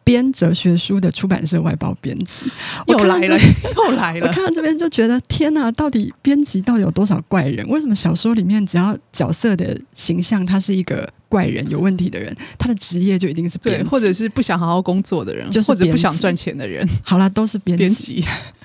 [0.03, 2.51] 编哲学书的出版社外包编辑，
[2.89, 3.39] 又来了，
[3.77, 4.27] 又来了。
[4.27, 7.65] 我看到这边就觉得天哪，到底编辑到底有多少怪人？
[7.69, 16.85] 为什么小说里面只要角色的形象他是一个怪人、有问题的人，他的职业就一定是编辑，或者是不想好好工作的人，就是或者不想赚钱的人？
[17.05, 18.25] 好了，都是编编辑，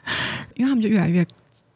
[0.55, 1.23] 因为他们就越来越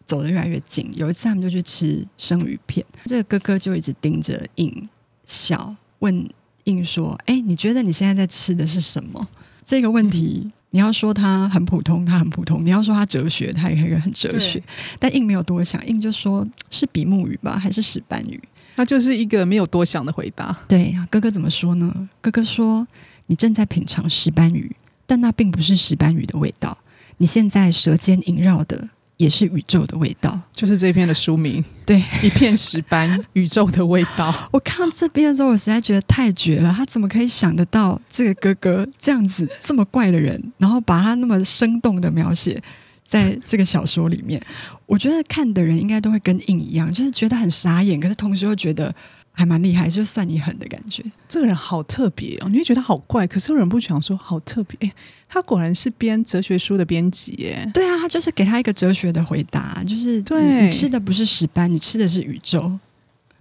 [0.05, 0.89] 走得越来越近。
[0.95, 4.89] 有一次他们就去吃生鱼片，这个哥哥就一直盯着印
[5.25, 6.27] 笑，问
[6.69, 9.27] 印说：“哎，你觉得你现在在吃的是什么？”
[9.65, 14.61] 这个问题你要说它很普通，它很普通；你要说它哲学，它也很哲学。
[14.97, 18.41] 但硬没有多想，硬就说是比目鱼吧，还是石斑鱼？
[18.75, 20.57] 他就是一个没有多想的回答。
[20.67, 22.09] 对，哥哥怎么说呢？
[22.21, 22.87] 哥哥说
[23.27, 24.73] ：“你正在品尝石斑鱼，
[25.05, 26.77] 但那并不是石斑鱼的味道。
[27.17, 31.63] 你现在舌尖萦绕的。”也是宇宙的味道，就是这篇的书名。
[31.85, 34.33] 对，一片石斑，宇宙的味道。
[34.49, 36.73] 我看到这边的时候，我实在觉得太绝了。
[36.73, 42.61] 他怎么可以想得到这个哥哥这样子这么怪的人，然后把他那么生动的描写
[43.05, 44.41] 在这个小说里面？
[44.85, 48.95] 我觉得看的人应该都会跟印一样，就是觉得很傻眼，可是同时又觉得。
[49.39, 51.01] 还蛮厉害，就算你狠的感觉。
[51.25, 54.77] 这个人好特别哦，你会觉得好怪，可是有人不想说好特别。
[54.81, 54.93] 哎，
[55.29, 57.65] 他果然是编哲学书的编辑耶。
[57.73, 62.69] 对啊，他就是给他一个哲学的回答，就是对，你吃的不是石斑，你吃的是宇宙。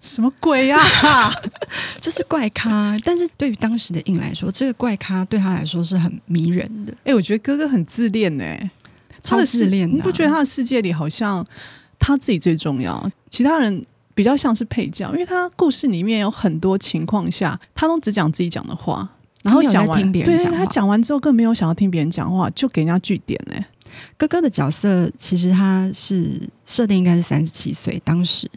[0.01, 0.79] 什么鬼呀？
[2.01, 2.97] 就是怪咖。
[3.05, 6.95] 但是对于当时的印来说，这个怪咖对他来说是很迷人的。
[7.03, 8.45] 哎，我觉得哥哥很自恋呢，
[9.21, 9.97] 超自恋的。
[9.97, 11.45] 你不觉得他的世界里好像
[11.99, 13.85] 他自己最重要，其他人？
[14.19, 19.09] 比较像是配角，因为他故事里面有很多情况下，他都只讲自己讲的话，
[19.45, 23.65] 然后讲完，对，他讲完之后更没有想要听别人讲话，就给人家据点嘞。
[24.17, 28.51] 哥哥的角色其实他是设定应该是三十七岁，当时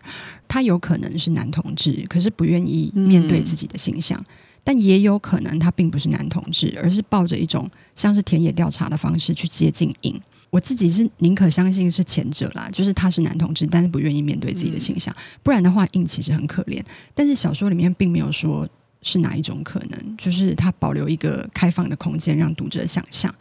[0.48, 4.26] 他有可能是男同志，可是不愿意面对自己的形象，嗯、
[4.64, 10.20] 但也有可能他并不是男同志，而是抱着一种像是田野调查的方式去接近影。
[10.52, 16.84] 我自己是宁可相信是前者啦，就是他是男同志，但是不愿意面对自己的形象，嗯、不然的话，印其实很可怜。
[17.16, 18.70] 但是小说里面并没有说
[19.02, 23.34] 是哪一种可能，就是他保留一个开放的空间让读者想象。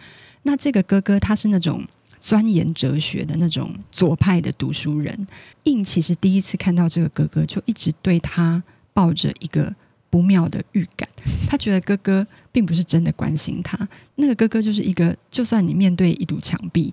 [0.45, 1.85] 那这个哥哥他是那种
[2.19, 5.27] 钻研哲学的那种左派的读书人，
[5.65, 8.63] 印其实第一次看到这个哥哥，就一直对他
[8.95, 9.75] 抱着一个。
[10.11, 11.09] 不妙的预感，
[11.49, 13.89] 他觉得哥哥并不是真的关心他。
[14.17, 16.93] 那个哥哥就是一个，就算你面对一堵墙壁，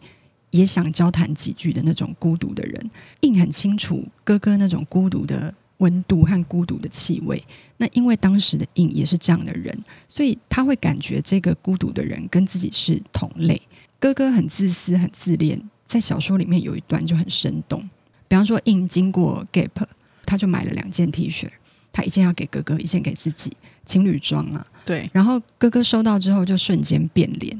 [0.51, 2.89] 也想交谈几句的那种孤独的人。
[3.21, 7.43] 印很清楚哥哥那种孤独的温度和孤独的气味。
[7.77, 9.75] 那因为当时的印也是这样的人，
[10.07, 13.59] 所以他会感觉这个孤独的人跟自己是同类。
[13.99, 17.81] 哥哥很自私、很自恋，在小说里面有一段就很生动。
[18.27, 19.87] 比方说，印经过 Gap，
[20.25, 21.49] 他就买了两件 T 恤。
[21.97, 23.51] 他一件要给哥哥，一件给自己，
[23.83, 24.63] 情侣装啊。
[24.85, 25.09] 对。
[25.11, 27.59] 然后哥哥收到之后就瞬间变脸，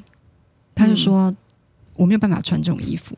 [0.75, 1.37] 他就说：“嗯、
[1.95, 3.17] 我没有办法穿这种衣服，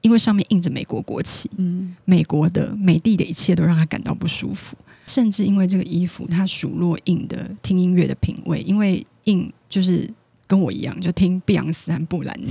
[0.00, 10.08] 因为上面印着美国国旗，嗯，美国的美帝的一切都让他感到不舒服，甚至因为这个衣服，他数落印的听音乐的品味，因为印就是。”
[10.46, 12.46] 跟我一样，就听碧昂斯和布兰妮，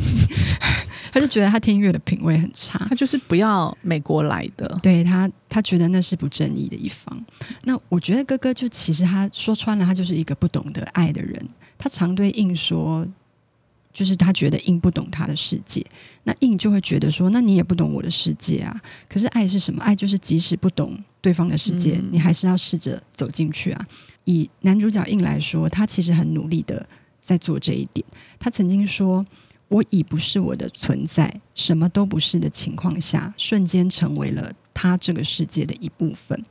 [1.13, 7.26] 他就觉得他听音乐的品味很差，他就是不要美国来的，对他，他觉得那是不正义的一方。
[7.65, 11.39] 那我觉得哥哥就其实他说穿了，他就是一个不懂得爱的人。
[11.78, 13.08] 他常对硬说，
[13.93, 15.86] 就是他觉得硬不懂他的世界，
[16.23, 18.82] 那硬就会觉得说，那你也不懂我的世界啊。
[19.08, 19.84] 可是爱是什么？
[19.84, 23.86] 爱就是即使不懂对方的世界，嗯、你还是要试着走进去啊。
[24.23, 26.84] 以男主角硬来说，他其实很努力的。
[27.26, 28.06] 在做这一点，
[28.38, 29.26] 他曾经说
[29.67, 36.43] ：“我已不是我的存在，什么都不是的情况下，瞬间成为了他这个世界的一部分。”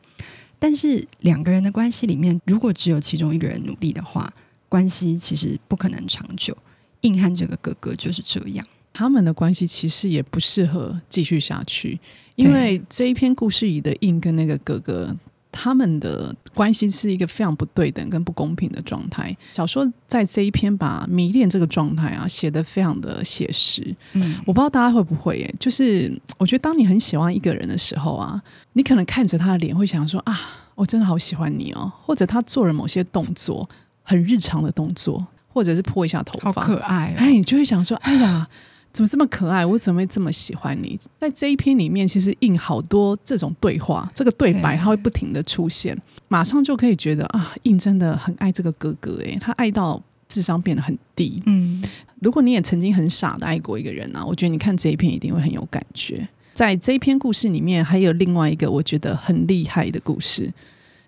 [0.58, 4.32] 但是两个人的关系里面，如果只有其中一个人努力的话，
[4.68, 6.56] 关系其实不可能长久。
[7.02, 11.98] 硬汉这个哥哥就是这样，他们的关系其实也不适合继续下去，
[12.36, 15.16] 因为这一篇故事里的硬跟那个哥哥。
[15.52, 19.36] 他们的关系是一个非常不对等跟不公平的状态。
[19.52, 23.94] 小说在这一篇把迷恋这个状态啊写得非常的写实。
[24.14, 30.34] 嗯，我不知道大家会不会耶，就是我觉得当你很喜欢一个人的时候啊，你可能看着他的脸会想说啊，
[30.74, 33.68] 我真的好喜欢你哦，或者他做了某些动作，
[34.02, 37.14] 很日常的动作，或者是拨一下头发，好可爱哦。
[37.18, 38.48] 哎，你就会想说，哎呀。
[38.92, 39.64] 怎么这么可爱？
[39.64, 40.98] 我怎么会这么喜欢你？
[41.18, 45.96] 在这一篇里面，其实印好多这种对话，这个对白它会不停的出现，
[46.28, 51.42] 马上就可以觉得啊，印真的很爱这个哥哥诶，他爱到智商变得很低。
[51.46, 51.82] 嗯，
[52.20, 56.28] 如果你也曾经很傻的爱过一个人啊，我觉得你看这一篇一定会很有感觉。
[56.52, 60.52] 在这一篇故事里面，还有另外一个我觉得很厉害的故事。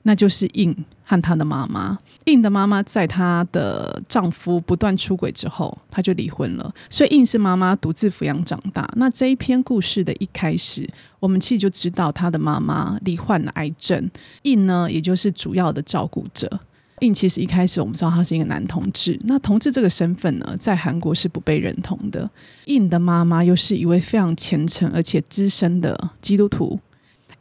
[0.06, 1.98] 那就是印和她的妈妈。
[2.26, 6.72] 印的妈妈在她的丈夫不断出轨之后，她就离婚了。
[6.88, 8.88] 所以印是妈妈独自抚养长大。
[8.96, 10.88] 那这一篇故事的一开始，
[11.18, 14.10] 我们其实就知道她的妈妈罹患了癌症。
[14.42, 16.60] 印呢，也就是主要的照顾者。
[17.00, 19.18] 印其实一开始我们知道他是一个男同志。
[19.24, 22.30] 那同志这个身份呢，在韩国是不被认同的。
[22.66, 26.78] 印的妈妈又是一位非常虔诚而且资深的基督徒。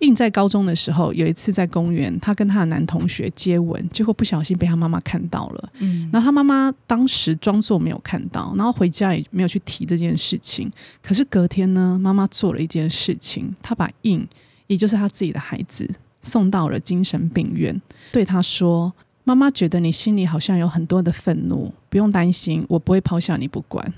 [0.04, 5.70] 印在高中的时候，有一次在公园，他跟他的男同学接吻，结果不小心被他妈妈看到了。
[5.80, 10.70] 嗯，然后他妈妈当时装作没有看到，然后回家也没有去提这件事情。
[11.02, 14.28] 可是隔天呢，妈妈做了一件事情，她把印，
[14.68, 15.90] 也就是他自己的孩子，
[16.20, 23.94] 送到了精神病院，对他说：“妈妈觉得你心里好像有很多的愤怒，不用担心，我不会抛下你不管。”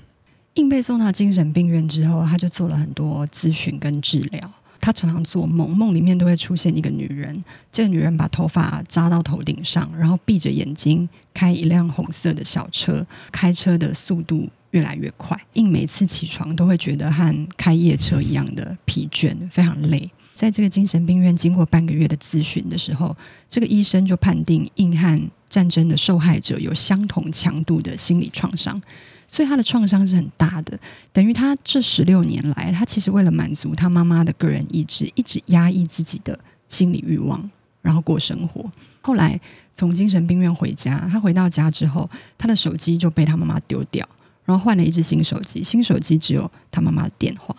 [0.54, 4.52] 印被送到精神病院之后，他就做了很多咨询跟治疗。
[4.80, 7.44] 他常常做梦，梦里面都会出现一个女人。
[7.72, 15.38] 这个女人把头发扎到头顶上，然后闭着眼睛开一辆红色的小车，开车的速度越来越快。
[15.54, 20.10] 印每次起床都会觉得和开夜车一样的疲倦，非常累。
[20.34, 23.16] 在这个精神病院经过半个月的咨询的时候，
[23.48, 28.78] 这个医生就判定印和战争的受害者有相同强度的心理创伤。
[29.28, 30.78] 所以他的创伤是很大的，
[31.12, 37.50] 等于他这十六年来，他其实为了满足他妈妈的个人意志，一直压抑自己的心理欲望，
[37.82, 38.70] 然后过生活。
[39.02, 39.40] 后来
[39.72, 42.08] 从精神病院回家，他回到家之后，
[42.38, 44.08] 他的手机就被他妈妈丢掉，
[44.44, 47.54] 然后换了一只新手机，新手机只有他妈妈的电话。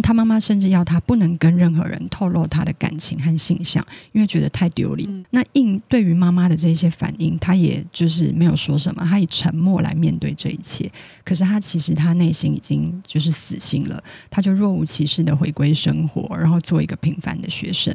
[0.00, 5.06] 他妈妈甚至要他不能跟任何人透露他的感情和性向，因为觉得太丢脸。
[5.10, 10.90] 嗯、那应对于妈妈的这些反应，他也就是没有说什么，他以沉默来面对这一切。
[11.24, 17.92] 可是他其实他内心已经就是死心了，他就若无其事的回归生活，然后做一个平凡的学生。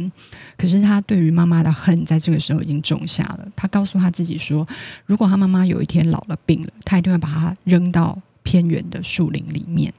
[0.56, 3.48] 可是他对于妈妈的恨，在这个时候已经种下了。
[3.56, 4.68] 他告诉他自己说，
[5.06, 9.92] 如果他妈妈有一天老了病了，他一定会把他扔到偏远的树林里面。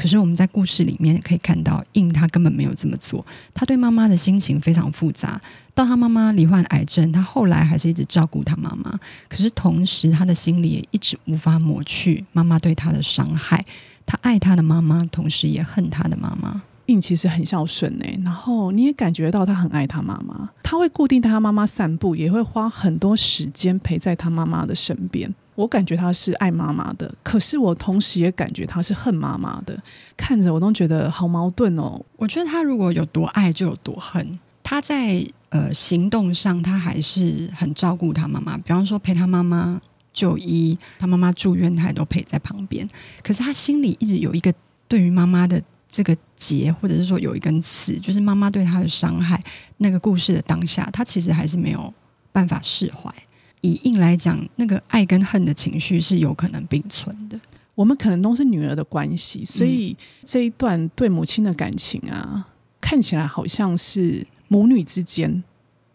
[0.00, 3.24] 可是我们在故事里面可以看到，印他根本没有这么做。
[3.52, 5.38] 他对妈妈的心情非常复杂。
[5.74, 8.98] 到他妈妈罹患癌症，他后来还是一直照顾他妈妈。
[9.28, 13.62] 可是同时，他的心里也一直无法抹去妈妈对他的伤害。
[14.06, 16.62] 他爱他的妈妈，同时也恨他的妈妈。
[16.86, 20.48] 印其实很孝顺哎，然后你也感觉到他很爱他妈妈。
[20.62, 25.32] 他会固定带他妈妈散步，也会花很多时间陪在他妈妈的身边。
[25.60, 29.78] 我感觉他是爱妈妈的，可是我同时也感觉他是恨妈妈的。
[30.16, 32.00] 看着我都觉得好矛盾哦。
[32.16, 34.38] 我觉得他如果有多爱，就有多恨。
[34.62, 39.80] 他在呃行动上，他还是很照顾他妈妈，比方说陪他妈妈
[40.12, 42.88] 就医，他妈妈住院，他也都陪在旁边。
[43.22, 44.52] 可是他心里一直有一个
[44.88, 49.38] 对于妈妈的这个结，或者是说有一根刺，就是妈妈对他的伤害。
[49.78, 51.92] 那个故事的当下，他其实还是没有
[52.32, 53.12] 办法释怀。
[53.60, 57.38] 以硬来讲，那个爱跟恨的情绪是有可能并存的。
[57.74, 62.48] 我们可能都是女儿的关系，所以这一段对母亲的感情啊，
[62.80, 65.42] 看起来好像是母女之间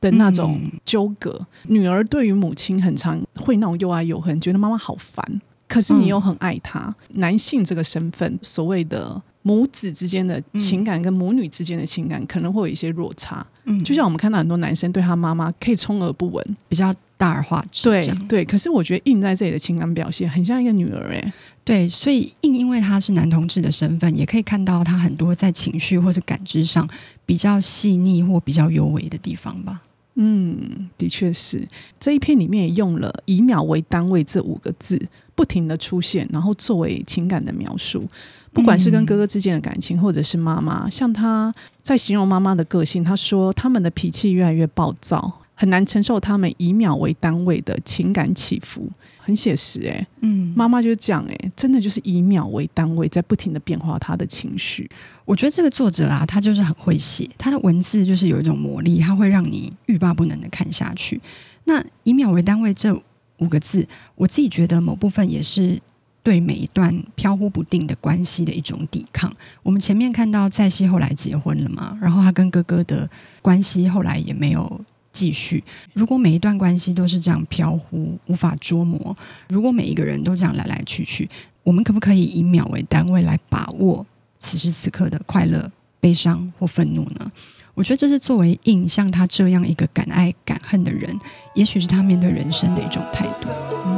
[0.02, 1.48] 的那种纠葛。
[1.64, 6.96] 嗯、女儿对于母亲很常会那种又爱又恨，觉得妈妈好烦，可是你又很爱她。
[7.10, 9.22] 嗯、男性这个身份，所谓的。
[9.48, 18.44] 母子之间的情感跟母女之间的情感可能会有一些落差，嗯，就像我们看到很多男生对他妈妈可以充耳不闻，比较大而化之，对对。
[18.44, 26.90] 可是我觉得印在这里的情感表现很像一个女儿，哎，对，所以印因为他是男同志的身份，也可以看到他很多在情绪或是感知上
[27.24, 29.80] 比较细腻或比较幽微的地方吧。
[30.16, 31.68] 嗯，的确是
[32.00, 35.00] 这一篇里面也用了以秒为单位这五个字
[35.36, 38.08] 不停的出现，然后作为情感的描述。
[38.56, 54.90] 不管是跟哥哥之间的感情，或者是妈妈，像他在形容妈妈的个性，他说他们的脾气越来越暴躁，很难承受他们以秒为单位的情感起伏，很写实诶、欸，嗯，妈妈就是这样诶，真的就是以秒为单位，在不停的变化他的情绪。
[55.26, 61.20] 我觉得这个作者啊，他就是很会写，他的文字就是有一种魔力，他会让你欲罢不能的看下去。
[61.66, 62.98] 那以秒为单位这
[63.40, 65.78] 五个字，我自己觉得某部分也是。
[66.26, 69.32] 对每一段飘忽不定的关系的一种抵抗。
[69.62, 73.08] 我们前面看到在熙后来结婚了嘛，然后他跟哥哥的
[73.44, 74.82] 关系后来也没有
[75.14, 75.64] 继续。
[75.94, 79.16] 如果每一段关系都是这样飘忽，无法捉摸，
[79.50, 81.30] 如果每一个人都这样来来去去，
[81.62, 84.04] 我们可不可以以秒为单位来把握
[84.40, 87.32] 此时此刻的快乐、悲伤或愤怒呢？
[87.76, 91.16] 我觉得这是作为印像他这样一个敢爱敢恨的人，
[91.54, 93.95] 也许是他面对人生的一种态度。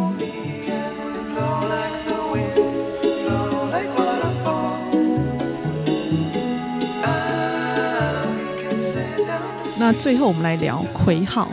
[9.88, 11.50] 那最后我们来聊魁浩，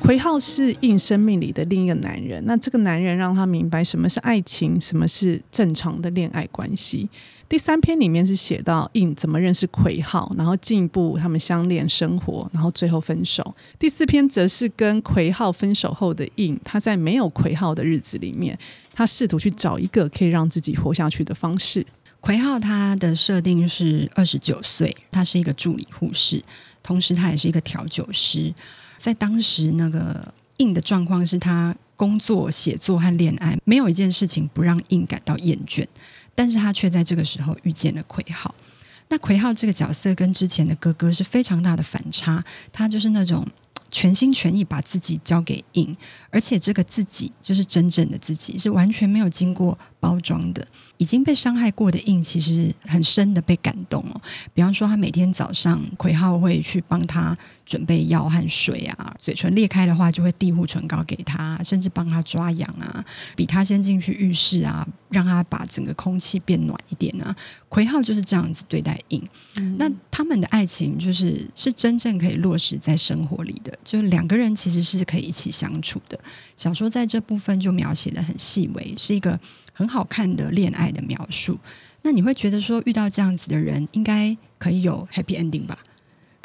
[0.00, 2.44] 魁浩是印生命里的另一个男人。
[2.44, 7.08] 那这个男人让他明白什么是爱情，什么是正常的恋爱关系。
[7.48, 13.54] 第三篇里面是写到印怎么认识魁浩，然后进一步他们相恋生活，然后最后分手。
[13.78, 18.58] 第四篇则是跟魁浩分手后的印，他在没有魁浩的日子里面，
[18.92, 21.86] 他试图去找一个可以让自己活下去的方式。
[22.18, 26.42] 葵浩他的设定是二十九岁，他是一个助理护士，
[26.86, 28.54] 同时他也是一个调酒师。
[28.96, 35.84] 在当时那个印的状况是他工作、写作和恋爱没有一件事情不让印感到厌倦，
[36.34, 38.54] 但是他却在这个时候遇见了葵浩。
[39.08, 43.44] 那葵浩这个角色跟之前的哥哥是非常大的反差，他就是那种。
[43.90, 45.96] 全心全意把自己交给印，
[46.30, 50.66] 而且这个自己就是真正的自己，是完全没有经过包装的。
[50.98, 54.20] 已经被伤害过的印，其实很深的被感动哦。
[54.54, 63.04] 比方说，他每天早上奎浩会去帮他准备药和水啊，嘴唇裂开的话就会递护唇膏给他，甚至帮他抓痒啊，
[63.34, 67.34] 比他先进去浴室啊，让他把整个空气变暖一点啊。
[67.68, 69.20] 葵浩就是这样子对待印。
[69.56, 73.76] 嗯、那他们的爱情就是是真正可以落实在生活里的。
[73.84, 76.18] 就两个人其实是可以一起相处的。
[76.56, 79.38] 小说在这部分就描写的很细微，是一个
[79.72, 81.58] 很好看的恋爱的描述。
[82.02, 85.76] 那你会觉得说，遇到这样子的人，应该可以有 happy ending 吧？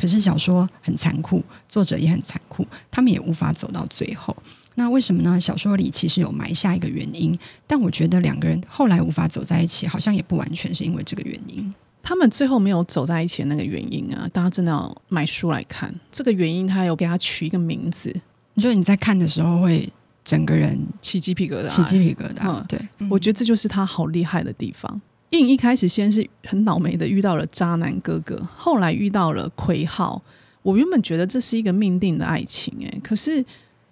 [0.01, 4.35] 可是小说很残酷，作者也很残酷，他们也无法走到最后。
[4.73, 5.39] 那为什么呢？
[5.39, 7.37] 小说里其实有埋下一个原因，
[7.67, 11.71] 但我觉得两个人后来无法走在一起，好像也不完全是因为这个原因。
[12.01, 15.93] 他们最后没有走在一起的那个原因啊，大家真的要买书来看。
[16.11, 18.11] 这个原因，他有给他取一个名字，
[18.55, 19.87] 你说你在看的时候会
[20.25, 22.49] 整个人起鸡皮疙瘩，起鸡皮疙瘩。
[22.49, 24.99] 嗯，对，我觉得这就是他好厉害的地方。
[25.31, 30.21] 印一开始先是很倒霉的遇到了渣男哥哥，后来遇到了葵浩。
[30.61, 33.43] 我原本觉得这是一个命定的爱情，哎，可是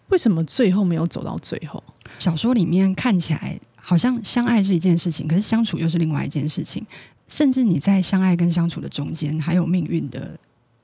[0.09, 1.83] 为什么最后没有走到最后？
[2.19, 6.85] 小说里面看起来好像相爱是一件事情，可是相处又是另外一件事情。
[7.27, 10.37] 甚至你在相爱跟相处的中间，还有命运的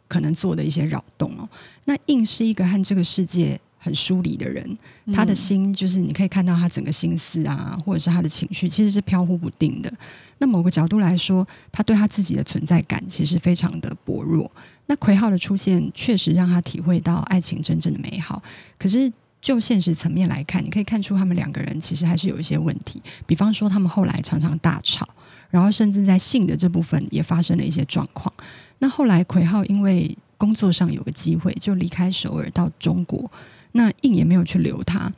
[0.07, 1.49] 可能做的一些扰动哦。
[1.85, 4.67] 那印是一个和这个世界很疏离的人，
[5.13, 9.93] 他的心就是你可以看到他整个心思啊，或者是他的情绪，其实是飘忽不定的。
[10.39, 14.51] 那某个角度来说，他对他自己的存在感其实非常的薄弱。
[14.87, 18.41] 那葵浩的出现确实让他体会到爱情真正的美好。
[18.79, 22.99] 可是就现实层面来看，你可以看出他们两个人其实还是有一些问题。
[23.27, 25.07] 比方说，他们后来常常大吵。
[25.51, 28.33] 然后，甚至在性的这部分也发生了一些状况。
[28.79, 33.31] 那后来，奎浩因为工作上有个机会，就离开首尔到中国。
[33.75, 35.11] 那印也没有去留他。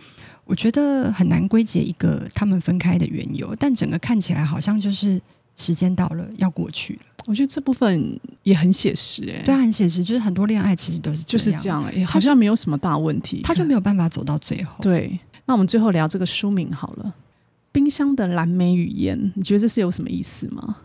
[0.43, 5.21] 我觉得很难归结一个他们分开的缘由，但整个看起来好像就是
[5.55, 6.99] 时间到了，要过去了。
[7.25, 10.01] 我觉得这部分也很写实，哎，对，很写实。
[10.03, 14.77] 就是很多恋爱其实都是就是这样，哎，好像没有什么大问题，他就没有办法走到最后。
[14.81, 17.13] 对，那我们最后聊这个书名好了。
[17.73, 20.77] 冰箱的蓝莓与烟，你觉得这是有什么意思吗？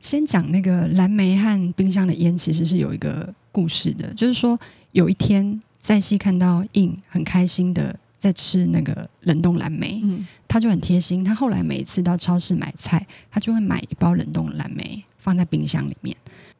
[0.00, 4.12] 先讲那个蓝莓和冰箱的烟，其实是有一个故事的。
[4.14, 4.58] 就是说，
[4.92, 11.24] 有一天在西看到印很开心的在吃那个冷冻蓝莓，嗯，他就很贴心。
[11.24, 16.16] 他后来每一次到超市买菜，他就会买一包冷冻蓝莓放在冰箱里面。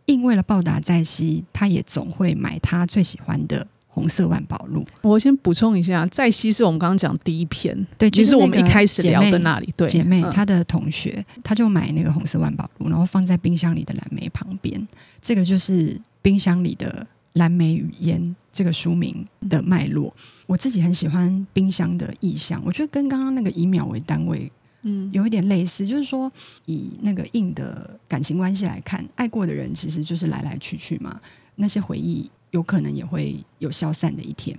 [0.06, 3.66] 印为了报答在西，他也总会买他最喜欢的。
[3.94, 14.88] 红色万宝路，我先补充一下，在西是我们刚刚讲第一篇，对，就是我们一开始聊的那里，对，姐妹她的同学，她就买那个红色万宝路，然后放在冰箱里的蓝莓旁边，
[15.20, 20.14] 这个就是冰箱里的蓝莓与烟这个书名的脉络。
[20.46, 24.50] 我自己很喜欢冰箱的意象，我觉得跟刚刚那个以秒为单位，
[24.82, 26.30] 嗯，有一点类似，就是说
[26.66, 31.20] 以那个硬的感情关系来看，爱过的人其实就是来来去去嘛，
[31.56, 32.30] 那些回忆。
[32.52, 34.54] 有可能也会有消散的一天，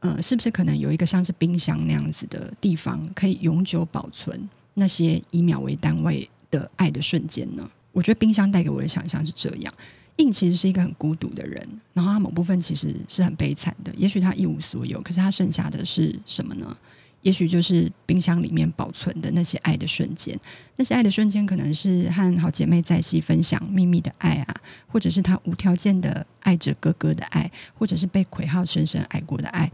[0.00, 7.64] 呃，是不是可能有一个像是冰箱那样子的地方，可以永久保存那些以秒为单位的爱的瞬间呢？
[7.92, 9.72] 我觉得冰箱带给我的想象是这样。
[10.16, 11.62] 印其实是一个很孤独的人，
[11.92, 16.76] 然后他某部分其实是很悲惨的，也许他一无所有，可是他剩下的是什么呢？
[17.22, 20.38] 也许就是冰箱里面保存的那些爱的瞬间，
[20.76, 24.54] 那些爱的瞬间可能是和好姐妹在一起分享秘密的爱啊，
[24.86, 29.72] 或者是他无条件的爱着哥哥的爱，或者是被葵浩深深爱过的爱。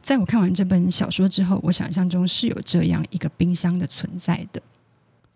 [0.00, 4.62] 在我看完这本小说之后，我想象中是有这样一个冰箱的存在的。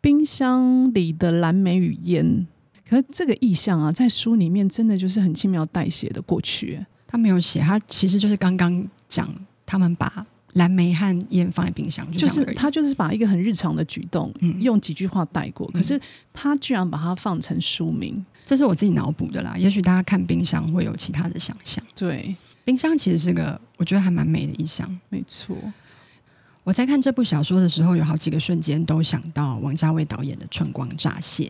[0.01, 2.47] 冰箱里的蓝莓与烟，
[2.89, 6.85] 可是这个意象啊，在书里面真的就是很轻描淡写的过去。
[7.07, 9.29] 他没有写，他其实就是刚刚讲
[9.67, 10.27] 他们把。
[10.55, 15.71] 蓝莓和烟放在冰箱，就，就是他就是把一个很日常的举动，嗯、用几句话带过。
[15.73, 16.01] 可是
[16.33, 19.55] 他居然把它放成书名，这是我自己脑补的啦。
[19.57, 21.85] 也许大家看冰箱会有其他的想象。
[21.95, 22.35] 对，
[22.65, 24.99] 冰箱其实是个我觉得还蛮美的意象。
[25.11, 25.55] 没错，
[26.65, 31.45] 我在看这部小说的时候，有好几个瞬间都想到王家卫导演的《春光乍泄》。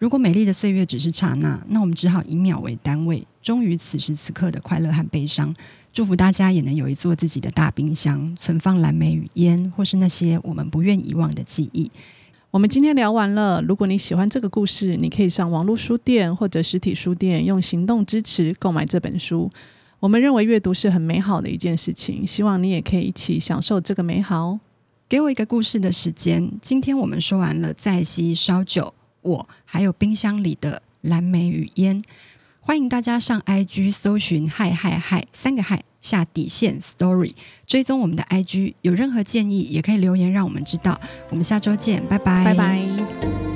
[0.00, 5.54] 如果美丽的岁月只是刹那，那我们只好以秒为单位，忠于此时此刻的快乐和悲伤。
[5.92, 11.90] 祝福大家也能有一座自己的大冰箱，存放蓝莓与烟，或是那些我们不愿遗忘的记忆。
[12.50, 13.60] 我们今天聊完了。
[13.60, 19.50] 如果你喜欢这个故事，你可以上网络书店或者实体书店用行动支持购买这本书。
[19.98, 24.60] 我们认为阅读是很美好的一件事情，希望你也可以一起享受这个美好。
[25.10, 26.50] 给我一个故事的时间。
[26.62, 32.02] 今天我们说完了在溪烧酒，我还有冰箱里的蓝莓与烟。
[32.60, 37.34] 欢迎大家上 IG 搜寻嗨嗨嗨三个嗨下底线 Story，
[37.66, 38.74] 追踪我们的 IG。
[38.82, 41.00] 有任何建议也可以留言让我们知道。
[41.30, 43.49] 我们下周见，拜拜，拜拜。